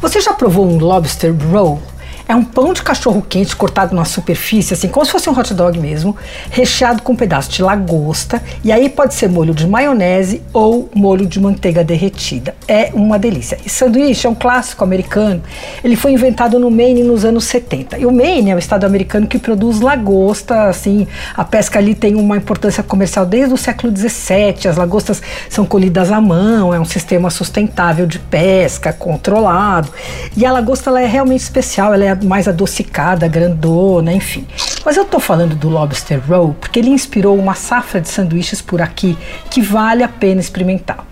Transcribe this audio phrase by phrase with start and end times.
[0.00, 1.82] Você já provou um lobster roll?
[2.28, 5.54] É um pão de cachorro quente cortado na superfície, assim, como se fosse um hot
[5.54, 6.14] dog mesmo,
[6.50, 8.42] recheado com um pedaço de lagosta.
[8.62, 12.54] E aí pode ser molho de maionese ou molho de manteiga derretida.
[12.68, 13.56] É uma delícia.
[13.64, 15.42] E sanduíche é um clássico americano.
[15.82, 17.96] Ele foi inventado no Maine nos anos 70.
[17.98, 21.08] E o Maine é o estado americano que produz lagosta, assim.
[21.34, 24.68] A pesca ali tem uma importância comercial desde o século 17.
[24.68, 29.88] As lagostas são colhidas à mão, é um sistema sustentável de pesca, controlado.
[30.36, 34.46] E a lagosta ela é realmente especial, ela é mais adocicada, grandona, enfim.
[34.84, 38.80] Mas eu tô falando do Lobster Roll porque ele inspirou uma safra de sanduíches por
[38.80, 39.16] aqui
[39.50, 41.04] que vale a pena experimentar.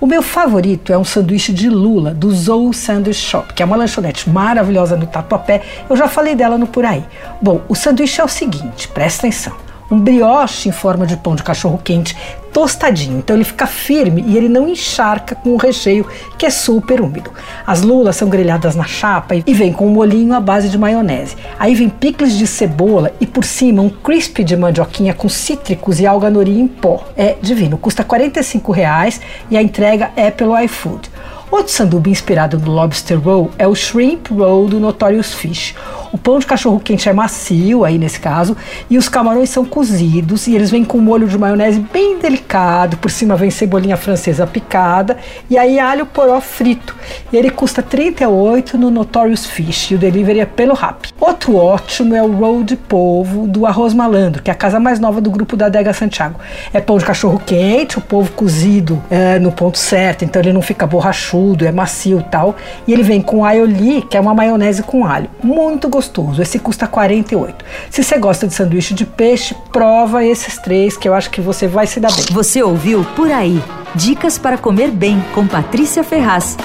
[0.00, 3.76] O meu favorito é um sanduíche de lula do Zou Sandwich Shop, que é uma
[3.76, 5.60] lanchonete maravilhosa no Tatuapé.
[5.90, 7.04] Eu já falei dela no Por Aí.
[7.42, 11.42] Bom, o sanduíche é o seguinte, presta atenção um brioche em forma de pão de
[11.42, 12.16] cachorro quente
[12.52, 13.18] tostadinho.
[13.18, 16.06] Então ele fica firme e ele não encharca com o recheio
[16.36, 17.30] que é super úmido.
[17.66, 21.36] As lulas são grelhadas na chapa e vem com um molhinho à base de maionese.
[21.58, 26.06] Aí vem picles de cebola e por cima um crisp de mandioquinha com cítricos e
[26.06, 27.04] alga nori em pó.
[27.16, 31.10] É divino, custa 45 reais e a entrega é pelo iFood.
[31.50, 35.74] Outro sanduíche inspirado no lobster roll é o shrimp roll do Notorious Fish.
[36.10, 38.56] O pão de cachorro quente é macio, aí nesse caso,
[38.88, 43.10] e os camarões são cozidos e eles vêm com molho de maionese bem delicado, por
[43.10, 45.18] cima vem cebolinha francesa picada
[45.50, 46.96] e aí alho poró frito.
[47.30, 51.08] E ele custa 38 no Notorious Fish e o delivery é pelo Rap.
[51.20, 54.98] Outro ótimo é o roll de polvo do Arroz Malandro, que é a casa mais
[54.98, 56.40] nova do grupo da Adega Santiago.
[56.72, 60.62] É pão de cachorro quente, o polvo cozido é, no ponto certo, então ele não
[60.62, 62.56] fica borrachudo, é macio e tal.
[62.86, 65.28] E ele vem com aioli, que é uma maionese com alho.
[65.42, 66.40] Muito gostoso gostoso.
[66.40, 67.64] Esse custa 48.
[67.90, 71.66] Se você gosta de sanduíche de peixe, prova esses três que eu acho que você
[71.66, 72.24] vai se dar bem.
[72.30, 73.60] Você ouviu Por Aí.
[73.96, 76.56] Dicas para comer bem com Patrícia Ferraz.